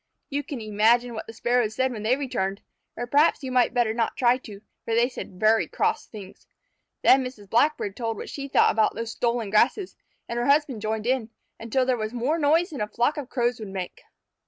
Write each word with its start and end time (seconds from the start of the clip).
You 0.31 0.41
can 0.41 0.59
imagine 0.59 1.13
what 1.13 1.27
the 1.27 1.33
Sparrows 1.33 1.75
said 1.75 1.91
when 1.91 2.01
they 2.01 2.15
returned. 2.15 2.63
Or 2.97 3.05
perhaps 3.05 3.43
you 3.43 3.51
might 3.51 3.71
better 3.71 3.93
not 3.93 4.17
try 4.17 4.39
to, 4.39 4.61
for 4.83 4.95
they 4.95 5.07
said 5.07 5.39
very 5.39 5.67
cross 5.67 6.07
things. 6.07 6.47
Then 7.03 7.23
Mrs. 7.23 7.47
Blackbird 7.47 7.95
told 7.95 8.17
what 8.17 8.27
she 8.27 8.47
thought 8.47 8.71
about 8.71 8.95
those 8.95 9.11
stolen 9.11 9.51
grasses, 9.51 9.95
and 10.27 10.39
her 10.39 10.47
husband 10.47 10.81
joined 10.81 11.05
in, 11.05 11.29
until 11.59 11.85
there 11.85 11.97
was 11.97 12.13
more 12.13 12.39
noise 12.39 12.71
than 12.71 12.81
a 12.81 12.87
flock 12.87 13.15
of 13.15 13.29
Crows 13.29 13.59
would 13.59 13.69
make. 13.69 14.01